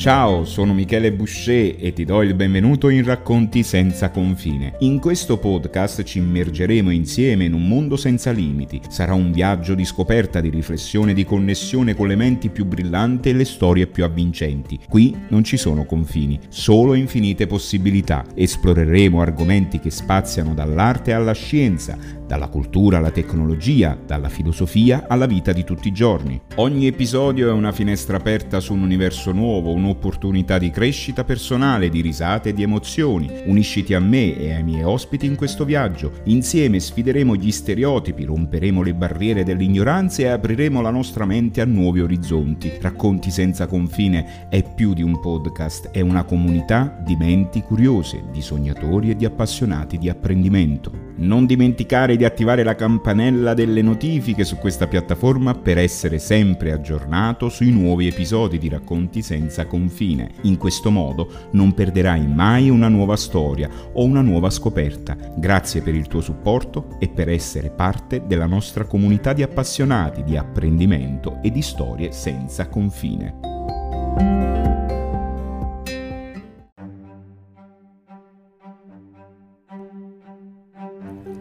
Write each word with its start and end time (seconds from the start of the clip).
Ciao, 0.00 0.46
sono 0.46 0.72
Michele 0.72 1.12
Boucher 1.12 1.76
e 1.78 1.92
ti 1.92 2.06
do 2.06 2.22
il 2.22 2.32
benvenuto 2.32 2.88
in 2.88 3.04
Racconti 3.04 3.62
senza 3.62 4.08
confine. 4.08 4.76
In 4.78 4.98
questo 4.98 5.36
podcast 5.36 6.04
ci 6.04 6.16
immergeremo 6.16 6.88
insieme 6.88 7.44
in 7.44 7.52
un 7.52 7.68
mondo 7.68 7.98
senza 7.98 8.30
limiti. 8.30 8.80
Sarà 8.88 9.12
un 9.12 9.30
viaggio 9.30 9.74
di 9.74 9.84
scoperta, 9.84 10.40
di 10.40 10.48
riflessione, 10.48 11.12
di 11.12 11.26
connessione 11.26 11.94
con 11.94 12.08
le 12.08 12.16
menti 12.16 12.48
più 12.48 12.64
brillanti 12.64 13.28
e 13.28 13.34
le 13.34 13.44
storie 13.44 13.88
più 13.88 14.02
avvincenti. 14.02 14.80
Qui 14.88 15.14
non 15.28 15.44
ci 15.44 15.58
sono 15.58 15.84
confini, 15.84 16.40
solo 16.48 16.94
infinite 16.94 17.46
possibilità. 17.46 18.24
Esploreremo 18.34 19.20
argomenti 19.20 19.80
che 19.80 19.90
spaziano 19.90 20.54
dall'arte 20.54 21.12
alla 21.12 21.34
scienza, 21.34 21.98
dalla 22.26 22.48
cultura 22.48 22.98
alla 22.98 23.10
tecnologia, 23.10 23.98
dalla 24.06 24.30
filosofia 24.30 25.04
alla 25.08 25.26
vita 25.26 25.52
di 25.52 25.64
tutti 25.64 25.88
i 25.88 25.92
giorni. 25.92 26.40
Ogni 26.54 26.86
episodio 26.86 27.50
è 27.50 27.52
una 27.52 27.72
finestra 27.72 28.16
aperta 28.16 28.60
su 28.60 28.72
un 28.72 28.82
universo 28.82 29.32
nuovo, 29.32 29.72
un'opportunità 29.90 30.58
di 30.58 30.70
crescita 30.70 31.24
personale, 31.24 31.88
di 31.88 32.00
risate 32.00 32.50
e 32.50 32.54
di 32.54 32.62
emozioni. 32.62 33.28
Unisciti 33.44 33.94
a 33.94 34.00
me 34.00 34.36
e 34.36 34.54
ai 34.54 34.62
miei 34.62 34.84
ospiti 34.84 35.26
in 35.26 35.34
questo 35.34 35.64
viaggio. 35.64 36.12
Insieme 36.24 36.78
sfideremo 36.78 37.34
gli 37.34 37.50
stereotipi, 37.50 38.24
romperemo 38.24 38.82
le 38.82 38.94
barriere 38.94 39.42
dell'ignoranza 39.42 40.22
e 40.22 40.26
apriremo 40.28 40.80
la 40.80 40.90
nostra 40.90 41.24
mente 41.26 41.60
a 41.60 41.64
nuovi 41.64 42.00
orizzonti. 42.00 42.72
Racconti 42.80 43.30
senza 43.30 43.66
confine 43.66 44.48
è 44.48 44.62
più 44.62 44.94
di 44.94 45.02
un 45.02 45.18
podcast, 45.20 45.90
è 45.90 46.00
una 46.00 46.24
comunità 46.24 47.00
di 47.04 47.16
menti 47.16 47.62
curiose, 47.62 48.24
di 48.32 48.40
sognatori 48.40 49.10
e 49.10 49.16
di 49.16 49.24
appassionati 49.24 49.98
di 49.98 50.08
apprendimento. 50.08 51.08
Non 51.16 51.44
dimenticare 51.44 52.16
di 52.16 52.24
attivare 52.24 52.62
la 52.62 52.74
campanella 52.74 53.52
delle 53.52 53.82
notifiche 53.82 54.44
su 54.44 54.56
questa 54.56 54.86
piattaforma 54.86 55.54
per 55.54 55.76
essere 55.76 56.18
sempre 56.18 56.72
aggiornato 56.72 57.50
sui 57.50 57.70
nuovi 57.70 58.06
episodi 58.06 58.56
di 58.56 58.68
Racconti 58.68 59.20
senza 59.20 59.66
confine. 59.66 59.79
In 60.42 60.56
questo 60.56 60.90
modo 60.90 61.30
non 61.52 61.72
perderai 61.72 62.26
mai 62.26 62.68
una 62.68 62.88
nuova 62.88 63.16
storia 63.16 63.68
o 63.92 64.04
una 64.04 64.20
nuova 64.20 64.50
scoperta. 64.50 65.16
Grazie 65.36 65.82
per 65.82 65.94
il 65.94 66.06
tuo 66.06 66.20
supporto 66.20 66.96
e 66.98 67.08
per 67.08 67.28
essere 67.28 67.70
parte 67.70 68.26
della 68.26 68.46
nostra 68.46 68.84
comunità 68.84 69.32
di 69.32 69.42
appassionati 69.42 70.22
di 70.22 70.36
apprendimento 70.36 71.38
e 71.42 71.50
di 71.50 71.62
storie 71.62 72.12
senza 72.12 72.68
confine. 72.68 74.69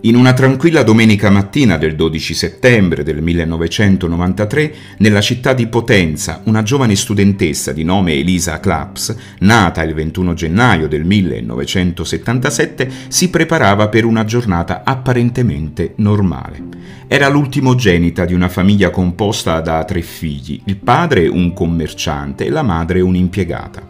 In 0.04 0.16
una 0.16 0.32
tranquilla 0.32 0.82
domenica 0.84 1.30
mattina 1.30 1.76
del 1.76 1.94
12 1.94 2.34
settembre 2.34 3.04
del 3.04 3.22
1993, 3.22 4.74
nella 5.00 5.20
città 5.20 5.52
di 5.52 5.68
Potenza, 5.68 6.40
una 6.46 6.64
giovane 6.64 6.96
studentessa 6.96 7.74
di 7.74 7.84
nome 7.84 8.14
Elisa 8.14 8.62
Claps, 8.62 9.14
nata 9.40 9.84
il 9.84 9.94
21 9.94 10.34
gennaio 10.36 10.88
del 10.88 11.04
1977, 11.04 12.90
si 13.10 13.30
preparava 13.30 13.90
per 13.90 14.06
una 14.06 14.24
giornata 14.24 14.84
apparentemente 14.86 15.96
normale. 15.98 16.64
Era 17.06 17.28
l'ultimogenita 17.28 18.24
di 18.24 18.34
una 18.34 18.48
famiglia 18.48 18.92
composta 18.92 19.60
da 19.60 19.84
tre 19.84 20.02
figli, 20.02 20.62
il 20.64 20.78
padre 20.78 21.28
un 21.28 21.52
commerciante 21.52 22.46
e 22.46 22.50
la 22.50 22.64
madre 22.64 23.02
un'impiegata. 23.02 23.89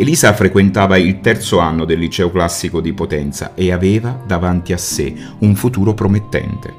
Elisa 0.00 0.32
frequentava 0.32 0.96
il 0.96 1.18
terzo 1.18 1.58
anno 1.58 1.84
del 1.84 1.98
liceo 1.98 2.30
classico 2.30 2.80
di 2.80 2.92
Potenza 2.92 3.54
e 3.56 3.72
aveva 3.72 4.22
davanti 4.24 4.72
a 4.72 4.76
sé 4.76 5.12
un 5.38 5.56
futuro 5.56 5.92
promettente. 5.92 6.72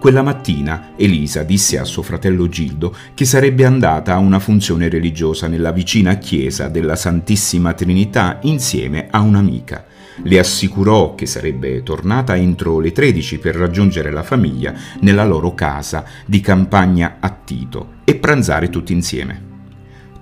Quella 0.00 0.22
mattina 0.22 0.94
Elisa 0.96 1.44
disse 1.44 1.78
a 1.78 1.84
suo 1.84 2.02
fratello 2.02 2.48
Gildo 2.48 2.92
che 3.14 3.24
sarebbe 3.24 3.64
andata 3.64 4.14
a 4.14 4.18
una 4.18 4.40
funzione 4.40 4.88
religiosa 4.88 5.46
nella 5.46 5.70
vicina 5.70 6.16
chiesa 6.16 6.66
della 6.66 6.96
Santissima 6.96 7.72
Trinità 7.72 8.40
insieme 8.42 9.06
a 9.12 9.20
un'amica. 9.20 9.84
Le 10.24 10.38
assicurò 10.40 11.14
che 11.14 11.26
sarebbe 11.26 11.84
tornata 11.84 12.34
entro 12.34 12.80
le 12.80 12.90
13 12.90 13.38
per 13.38 13.54
raggiungere 13.54 14.10
la 14.10 14.24
famiglia 14.24 14.74
nella 15.02 15.24
loro 15.24 15.54
casa 15.54 16.04
di 16.26 16.40
campagna 16.40 17.18
a 17.20 17.30
Tito 17.30 17.98
e 18.02 18.16
pranzare 18.16 18.70
tutti 18.70 18.92
insieme. 18.92 19.49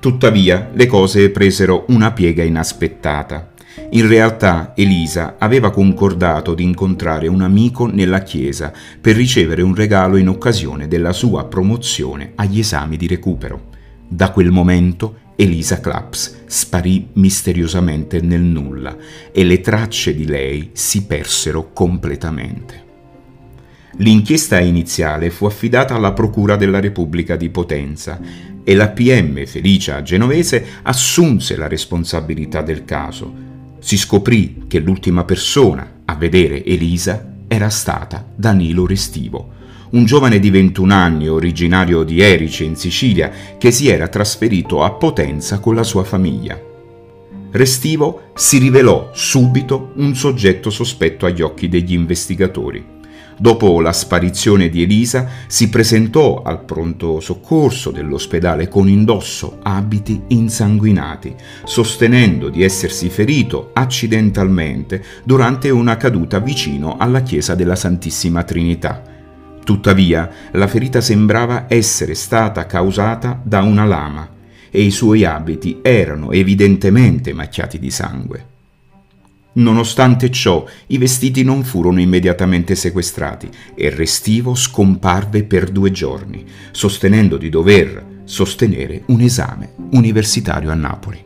Tuttavia 0.00 0.70
le 0.74 0.86
cose 0.86 1.28
presero 1.30 1.84
una 1.88 2.12
piega 2.12 2.44
inaspettata. 2.44 3.50
In 3.90 4.06
realtà 4.06 4.72
Elisa 4.76 5.34
aveva 5.38 5.70
concordato 5.70 6.54
di 6.54 6.62
incontrare 6.62 7.26
un 7.26 7.42
amico 7.42 7.86
nella 7.86 8.22
chiesa 8.22 8.72
per 9.00 9.16
ricevere 9.16 9.62
un 9.62 9.74
regalo 9.74 10.16
in 10.16 10.28
occasione 10.28 10.86
della 10.86 11.12
sua 11.12 11.46
promozione 11.46 12.32
agli 12.36 12.60
esami 12.60 12.96
di 12.96 13.08
recupero. 13.08 13.70
Da 14.06 14.30
quel 14.30 14.52
momento 14.52 15.18
Elisa 15.34 15.80
Claps 15.80 16.42
sparì 16.46 17.08
misteriosamente 17.14 18.20
nel 18.20 18.42
nulla 18.42 18.96
e 19.32 19.42
le 19.42 19.60
tracce 19.60 20.14
di 20.14 20.26
lei 20.26 20.70
si 20.74 21.06
persero 21.06 21.72
completamente. 21.72 22.87
L'inchiesta 24.00 24.60
iniziale 24.60 25.28
fu 25.28 25.46
affidata 25.46 25.94
alla 25.94 26.12
Procura 26.12 26.54
della 26.54 26.78
Repubblica 26.78 27.34
di 27.34 27.48
Potenza 27.48 28.20
e 28.62 28.74
la 28.74 28.90
PM 28.90 29.44
Felicia 29.44 30.02
Genovese 30.02 30.64
assunse 30.82 31.56
la 31.56 31.66
responsabilità 31.66 32.62
del 32.62 32.84
caso. 32.84 33.46
Si 33.80 33.96
scoprì 33.96 34.64
che 34.68 34.78
l'ultima 34.78 35.24
persona 35.24 36.02
a 36.04 36.14
vedere 36.14 36.64
Elisa 36.64 37.34
era 37.48 37.70
stata 37.70 38.24
Danilo 38.36 38.86
Restivo, 38.86 39.54
un 39.90 40.04
giovane 40.04 40.38
di 40.38 40.50
21 40.50 40.94
anni 40.94 41.28
originario 41.28 42.04
di 42.04 42.20
Erice 42.20 42.62
in 42.62 42.76
Sicilia 42.76 43.32
che 43.58 43.72
si 43.72 43.88
era 43.88 44.06
trasferito 44.06 44.84
a 44.84 44.92
Potenza 44.92 45.58
con 45.58 45.74
la 45.74 45.82
sua 45.82 46.04
famiglia. 46.04 46.60
Restivo 47.50 48.30
si 48.34 48.58
rivelò 48.58 49.10
subito 49.12 49.90
un 49.96 50.14
soggetto 50.14 50.70
sospetto 50.70 51.26
agli 51.26 51.42
occhi 51.42 51.68
degli 51.68 51.94
investigatori. 51.94 52.97
Dopo 53.40 53.80
la 53.80 53.92
sparizione 53.92 54.68
di 54.68 54.82
Elisa, 54.82 55.28
si 55.46 55.68
presentò 55.68 56.42
al 56.42 56.64
pronto 56.64 57.20
soccorso 57.20 57.92
dell'ospedale 57.92 58.66
con 58.66 58.88
indosso 58.88 59.58
abiti 59.62 60.20
insanguinati, 60.28 61.36
sostenendo 61.64 62.48
di 62.48 62.64
essersi 62.64 63.08
ferito 63.08 63.70
accidentalmente 63.74 65.04
durante 65.22 65.70
una 65.70 65.96
caduta 65.96 66.40
vicino 66.40 66.96
alla 66.98 67.22
chiesa 67.22 67.54
della 67.54 67.76
Santissima 67.76 68.42
Trinità. 68.42 69.04
Tuttavia, 69.62 70.28
la 70.52 70.66
ferita 70.66 71.00
sembrava 71.00 71.66
essere 71.68 72.14
stata 72.14 72.66
causata 72.66 73.40
da 73.40 73.62
una 73.62 73.84
lama 73.84 74.28
e 74.68 74.82
i 74.82 74.90
suoi 74.90 75.24
abiti 75.24 75.78
erano 75.80 76.32
evidentemente 76.32 77.32
macchiati 77.32 77.78
di 77.78 77.90
sangue. 77.90 78.57
Nonostante 79.58 80.30
ciò, 80.30 80.64
i 80.88 80.98
vestiti 80.98 81.42
non 81.42 81.64
furono 81.64 82.00
immediatamente 82.00 82.76
sequestrati 82.76 83.48
e 83.74 83.90
Restivo 83.90 84.54
scomparve 84.54 85.42
per 85.42 85.70
due 85.70 85.90
giorni, 85.90 86.44
sostenendo 86.70 87.36
di 87.36 87.48
dover 87.48 88.20
sostenere 88.22 89.02
un 89.06 89.20
esame 89.20 89.72
universitario 89.90 90.70
a 90.70 90.74
Napoli. 90.74 91.24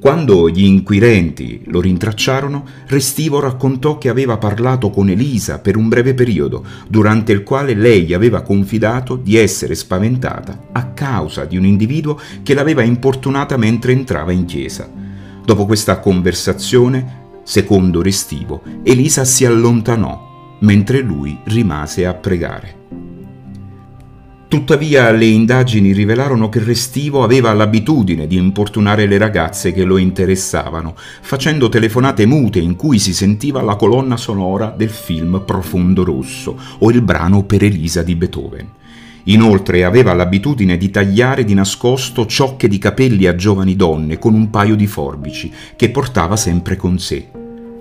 Quando 0.00 0.48
gli 0.48 0.64
inquirenti 0.64 1.62
lo 1.66 1.80
rintracciarono, 1.80 2.66
Restivo 2.88 3.38
raccontò 3.38 3.98
che 3.98 4.08
aveva 4.08 4.36
parlato 4.36 4.90
con 4.90 5.08
Elisa 5.08 5.60
per 5.60 5.76
un 5.76 5.88
breve 5.88 6.14
periodo, 6.14 6.64
durante 6.88 7.30
il 7.30 7.44
quale 7.44 7.74
lei 7.74 8.02
gli 8.02 8.14
aveva 8.14 8.42
confidato 8.42 9.14
di 9.14 9.36
essere 9.36 9.76
spaventata 9.76 10.70
a 10.72 10.86
causa 10.88 11.44
di 11.44 11.56
un 11.56 11.66
individuo 11.66 12.18
che 12.42 12.52
l'aveva 12.52 12.82
importunata 12.82 13.56
mentre 13.56 13.92
entrava 13.92 14.32
in 14.32 14.44
chiesa. 14.44 15.01
Dopo 15.44 15.66
questa 15.66 15.98
conversazione, 15.98 17.40
secondo 17.42 18.00
Restivo, 18.00 18.62
Elisa 18.84 19.24
si 19.24 19.44
allontanò, 19.44 20.56
mentre 20.60 21.00
lui 21.00 21.38
rimase 21.44 22.06
a 22.06 22.14
pregare. 22.14 22.80
Tuttavia 24.46 25.10
le 25.10 25.24
indagini 25.24 25.92
rivelarono 25.92 26.48
che 26.50 26.62
Restivo 26.62 27.24
aveva 27.24 27.54
l'abitudine 27.54 28.26
di 28.26 28.36
importunare 28.36 29.06
le 29.06 29.16
ragazze 29.16 29.72
che 29.72 29.82
lo 29.82 29.96
interessavano, 29.96 30.94
facendo 31.22 31.70
telefonate 31.70 32.26
mute 32.26 32.58
in 32.58 32.76
cui 32.76 32.98
si 32.98 33.14
sentiva 33.14 33.62
la 33.62 33.76
colonna 33.76 34.18
sonora 34.18 34.72
del 34.76 34.90
film 34.90 35.42
Profondo 35.44 36.04
Rosso 36.04 36.56
o 36.78 36.90
il 36.90 37.00
brano 37.00 37.44
per 37.44 37.64
Elisa 37.64 38.02
di 38.02 38.14
Beethoven. 38.14 38.68
Inoltre 39.24 39.84
aveva 39.84 40.12
l'abitudine 40.14 40.76
di 40.76 40.90
tagliare 40.90 41.44
di 41.44 41.54
nascosto 41.54 42.26
ciocche 42.26 42.66
di 42.66 42.78
capelli 42.78 43.26
a 43.26 43.34
giovani 43.34 43.76
donne 43.76 44.18
con 44.18 44.34
un 44.34 44.50
paio 44.50 44.74
di 44.74 44.86
forbici 44.86 45.52
che 45.76 45.90
portava 45.90 46.36
sempre 46.36 46.76
con 46.76 46.98
sé. 46.98 47.28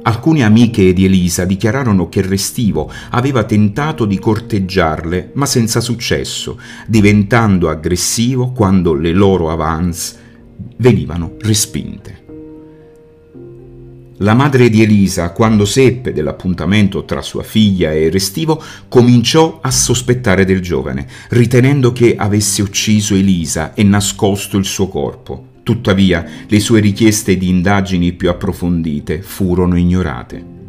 Alcune 0.03 0.43
amiche 0.43 0.93
di 0.93 1.05
Elisa 1.05 1.45
dichiararono 1.45 2.09
che 2.09 2.21
Restivo 2.21 2.91
aveva 3.11 3.43
tentato 3.43 4.05
di 4.05 4.17
corteggiarle, 4.17 5.31
ma 5.33 5.45
senza 5.45 5.79
successo, 5.79 6.59
diventando 6.88 7.69
aggressivo 7.69 8.51
quando 8.51 8.93
le 8.93 9.11
loro 9.11 9.51
avance 9.51 10.17
venivano 10.77 11.35
respinte. 11.39 12.20
La 14.21 14.35
madre 14.35 14.69
di 14.69 14.83
Elisa, 14.83 15.31
quando 15.31 15.65
seppe 15.65 16.13
dell'appuntamento 16.13 17.06
tra 17.06 17.23
sua 17.23 17.41
figlia 17.41 17.91
e 17.91 18.12
Restivo, 18.12 18.62
cominciò 18.88 19.57
a 19.63 19.71
sospettare 19.71 20.45
del 20.45 20.62
giovane, 20.62 21.07
ritenendo 21.29 21.91
che 21.91 22.15
avesse 22.15 22.62
ucciso 22.62 23.15
Elisa 23.15 23.73
e 23.73 23.81
nascosto 23.81 24.57
il 24.57 24.65
suo 24.65 24.89
corpo. 24.89 25.45
Tuttavia, 25.63 26.23
le 26.47 26.59
sue 26.59 26.81
richieste 26.81 27.35
di 27.35 27.50
indagini 27.50 28.13
più 28.13 28.29
approfondite 28.29 29.23
furono 29.23 29.75
ignorate. 29.75 30.61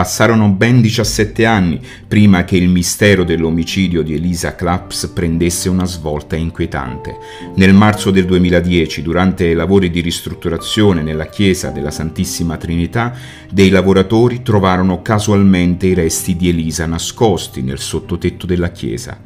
Passarono 0.00 0.48
ben 0.48 0.80
17 0.80 1.44
anni 1.44 1.78
prima 2.08 2.44
che 2.44 2.56
il 2.56 2.70
mistero 2.70 3.22
dell'omicidio 3.22 4.00
di 4.00 4.14
Elisa 4.14 4.54
Claps 4.54 5.08
prendesse 5.08 5.68
una 5.68 5.84
svolta 5.84 6.36
inquietante. 6.36 7.18
Nel 7.56 7.74
marzo 7.74 8.10
del 8.10 8.24
2010, 8.24 9.02
durante 9.02 9.52
lavori 9.52 9.90
di 9.90 10.00
ristrutturazione 10.00 11.02
nella 11.02 11.26
chiesa 11.26 11.68
della 11.68 11.90
Santissima 11.90 12.56
Trinità, 12.56 13.14
dei 13.50 13.68
lavoratori 13.68 14.40
trovarono 14.42 15.02
casualmente 15.02 15.88
i 15.88 15.92
resti 15.92 16.34
di 16.34 16.48
Elisa 16.48 16.86
nascosti 16.86 17.60
nel 17.60 17.78
sottotetto 17.78 18.46
della 18.46 18.70
chiesa. 18.70 19.20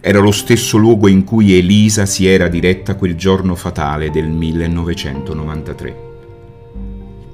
Era 0.00 0.20
lo 0.20 0.30
stesso 0.30 0.76
luogo 0.76 1.08
in 1.08 1.24
cui 1.24 1.58
Elisa 1.58 2.06
si 2.06 2.28
era 2.28 2.46
diretta 2.46 2.94
quel 2.94 3.16
giorno 3.16 3.56
fatale 3.56 4.12
del 4.12 4.28
1993. 4.28 6.11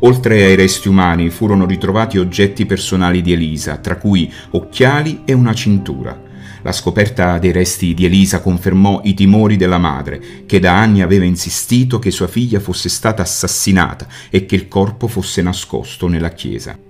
Oltre 0.01 0.45
ai 0.45 0.55
resti 0.55 0.89
umani 0.89 1.29
furono 1.29 1.67
ritrovati 1.67 2.19
oggetti 2.19 2.67
personali 2.67 3.21
di 3.21 3.33
Elisa, 3.33 3.79
tra 3.79 3.97
cui 3.97 4.33
occhiali 4.51 5.23
e 5.25 5.33
una 5.33 5.53
cintura. 5.55 6.27
La 6.63 6.73
scoperta 6.73 7.39
dei 7.39 7.51
resti 7.51 7.95
di 7.95 8.05
Elisa 8.05 8.41
confermò 8.41 9.01
i 9.05 9.15
timori 9.15 9.57
della 9.57 9.79
madre, 9.79 10.45
che 10.47 10.61
da 10.61 10.79
anni 10.79 11.03
aveva 11.03 11.25
insistito 11.25 11.99
che 11.99 12.13
sua 12.13 12.29
figlia 12.29 12.61
fosse 12.61 12.89
stata 12.89 13.23
assassinata 13.23 14.07
e 14.31 14.47
che 14.47 14.55
il 14.55 14.69
corpo 14.69 15.09
fosse 15.09 15.43
nascosto 15.43 16.07
nella 16.07 16.31
chiesa. 16.31 16.88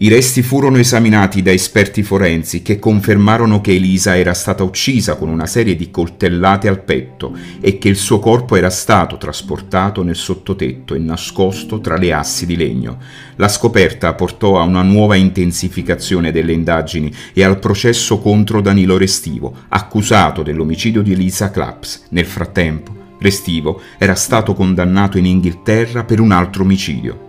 I 0.00 0.08
resti 0.08 0.42
furono 0.42 0.78
esaminati 0.78 1.42
da 1.42 1.50
esperti 1.50 2.04
forensi 2.04 2.62
che 2.62 2.78
confermarono 2.78 3.60
che 3.60 3.74
Elisa 3.74 4.16
era 4.16 4.32
stata 4.32 4.62
uccisa 4.62 5.16
con 5.16 5.28
una 5.28 5.46
serie 5.46 5.74
di 5.74 5.90
coltellate 5.90 6.68
al 6.68 6.84
petto 6.84 7.36
e 7.60 7.78
che 7.78 7.88
il 7.88 7.96
suo 7.96 8.20
corpo 8.20 8.54
era 8.54 8.70
stato 8.70 9.16
trasportato 9.16 10.04
nel 10.04 10.14
sottotetto 10.14 10.94
e 10.94 11.00
nascosto 11.00 11.80
tra 11.80 11.96
le 11.96 12.12
assi 12.12 12.46
di 12.46 12.54
legno. 12.54 12.98
La 13.34 13.48
scoperta 13.48 14.14
portò 14.14 14.60
a 14.60 14.62
una 14.62 14.82
nuova 14.82 15.16
intensificazione 15.16 16.30
delle 16.30 16.52
indagini 16.52 17.12
e 17.32 17.42
al 17.42 17.58
processo 17.58 18.20
contro 18.20 18.60
Danilo 18.60 18.96
Restivo, 18.96 19.52
accusato 19.66 20.44
dell'omicidio 20.44 21.02
di 21.02 21.10
Elisa 21.10 21.50
Claps. 21.50 22.04
Nel 22.10 22.26
frattempo, 22.26 22.94
Restivo 23.18 23.80
era 23.98 24.14
stato 24.14 24.54
condannato 24.54 25.18
in 25.18 25.26
Inghilterra 25.26 26.04
per 26.04 26.20
un 26.20 26.30
altro 26.30 26.62
omicidio. 26.62 27.26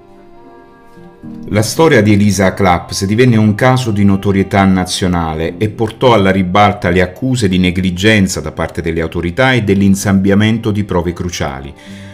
La 1.50 1.62
storia 1.62 2.02
di 2.02 2.14
Elisa 2.14 2.54
Claps 2.54 3.04
divenne 3.04 3.36
un 3.36 3.54
caso 3.54 3.92
di 3.92 4.06
notorietà 4.06 4.64
nazionale 4.64 5.58
e 5.58 5.68
portò 5.68 6.14
alla 6.14 6.32
ribalta 6.32 6.90
le 6.90 7.02
accuse 7.02 7.50
di 7.50 7.58
negligenza 7.58 8.40
da 8.40 8.54
parte 8.54 8.82
delle 8.82 9.02
autorità 9.02 9.52
e 9.52 9.64
dell'insabbiamento 9.64 10.72
di 10.72 10.86
prove 10.86 11.12
cruciali. 11.12 11.74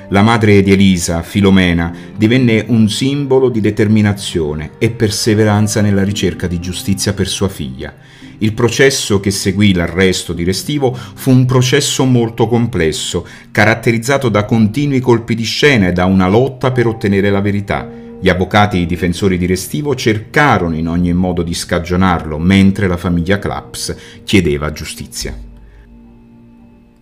La 0.10 0.24
madre 0.24 0.64
di 0.64 0.72
Elisa, 0.72 1.22
Filomena, 1.22 1.94
divenne 2.16 2.66
un 2.68 2.90
simbolo 2.90 3.50
di 3.50 3.62
determinazione 3.62 4.72
e 4.80 4.90
perseveranza 4.90 5.82
nella 5.82 6.04
ricerca 6.04 6.48
di 6.48 6.60
giustizia 6.60 7.14
per 7.14 7.28
sua 7.28 7.50
figlia. 7.50 7.94
Il 8.40 8.54
processo 8.54 9.20
che 9.20 9.30
seguì 9.30 9.74
l'arresto 9.74 10.34
di 10.34 10.44
Restivo 10.44 10.96
fu 10.96 11.30
un 11.30 11.46
processo 11.46 12.06
molto 12.06 12.48
complesso, 12.48 13.28
caratterizzato 13.52 14.30
da 14.30 14.46
continui 14.46 15.00
colpi 15.00 15.36
di 15.36 15.44
scena 15.44 15.90
e 15.90 15.92
da 15.92 16.06
una 16.06 16.28
lotta 16.28 16.72
per 16.72 16.88
ottenere 16.88 17.30
la 17.30 17.42
verità. 17.42 18.05
Gli 18.26 18.30
avvocati 18.30 18.88
difensori 18.88 19.38
di 19.38 19.46
Restivo 19.46 19.94
cercarono 19.94 20.76
in 20.76 20.88
ogni 20.88 21.14
modo 21.14 21.44
di 21.44 21.54
scagionarlo, 21.54 22.40
mentre 22.40 22.88
la 22.88 22.98
famiglia 22.98 23.38
Claps 23.38 23.96
chiedeva 24.24 24.72
giustizia. 24.72 25.38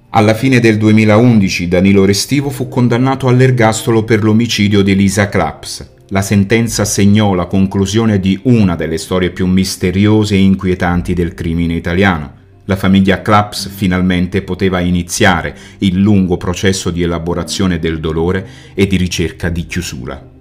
Alla 0.09 0.33
fine 0.33 0.59
del 0.59 0.77
2011 0.77 1.69
Danilo 1.69 2.03
Restivo 2.03 2.49
fu 2.49 2.67
condannato 2.67 3.29
all'ergastolo 3.29 4.03
per 4.03 4.21
l'omicidio 4.21 4.81
di 4.81 4.91
Elisa 4.91 5.29
Claps. 5.29 5.91
La 6.09 6.21
sentenza 6.21 6.83
segnò 6.83 7.33
la 7.35 7.45
conclusione 7.45 8.19
di 8.19 8.37
una 8.43 8.75
delle 8.75 8.97
storie 8.97 9.29
più 9.29 9.47
misteriose 9.47 10.35
e 10.35 10.39
inquietanti 10.39 11.13
del 11.13 11.33
crimine 11.33 11.75
italiano. 11.75 12.33
La 12.65 12.75
famiglia 12.75 13.21
Claps 13.21 13.69
finalmente 13.69 14.41
poteva 14.41 14.81
iniziare 14.81 15.55
il 15.77 16.01
lungo 16.01 16.35
processo 16.35 16.91
di 16.91 17.01
elaborazione 17.01 17.79
del 17.79 18.01
dolore 18.01 18.45
e 18.73 18.87
di 18.87 18.97
ricerca 18.97 19.47
di 19.47 19.65
chiusura. 19.65 20.31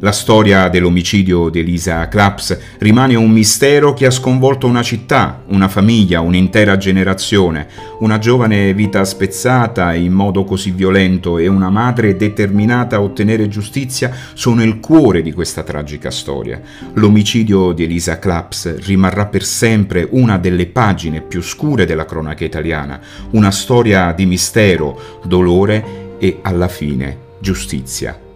La 0.00 0.12
storia 0.12 0.68
dell'omicidio 0.68 1.48
di 1.48 1.60
Elisa 1.60 2.08
Claps 2.08 2.58
rimane 2.78 3.14
un 3.14 3.30
mistero 3.30 3.94
che 3.94 4.04
ha 4.06 4.10
sconvolto 4.10 4.66
una 4.66 4.82
città, 4.82 5.42
una 5.48 5.68
famiglia, 5.68 6.20
un'intera 6.20 6.76
generazione, 6.76 7.66
una 8.00 8.18
giovane 8.18 8.74
vita 8.74 9.04
spezzata 9.04 9.94
in 9.94 10.12
modo 10.12 10.44
così 10.44 10.70
violento 10.70 11.38
e 11.38 11.48
una 11.48 11.70
madre 11.70 12.16
determinata 12.16 12.96
a 12.96 13.02
ottenere 13.02 13.48
giustizia 13.48 14.10
sono 14.34 14.62
il 14.62 14.80
cuore 14.80 15.22
di 15.22 15.32
questa 15.32 15.62
tragica 15.62 16.10
storia. 16.10 16.60
L'omicidio 16.94 17.72
di 17.72 17.84
Elisa 17.84 18.18
Claps 18.18 18.80
rimarrà 18.84 19.26
per 19.26 19.44
sempre 19.44 20.06
una 20.10 20.36
delle 20.36 20.66
pagine 20.66 21.22
più 21.22 21.42
scure 21.42 21.86
della 21.86 22.04
cronaca 22.04 22.44
italiana, 22.44 23.00
una 23.32 23.50
storia 23.50 24.12
di 24.12 24.26
mistero, 24.26 25.20
dolore 25.24 26.16
e 26.18 26.38
alla 26.42 26.68
fine 26.68 27.28
giustizia. 27.40 28.28